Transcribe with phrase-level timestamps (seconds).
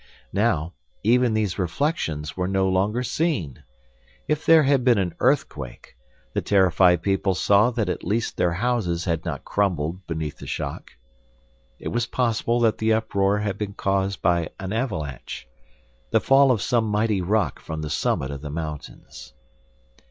[0.33, 0.73] Now,
[1.03, 3.63] even these reflections were no longer seen.
[4.27, 5.95] If there had been an earthquake,
[6.33, 10.89] the terrified people saw that at least their houses had not crumbled beneath the shock.
[11.77, 15.47] It was possible that the uproar had been caused by an avalanche,
[16.09, 19.35] the fall of some mighty rock from the summit of the mountains.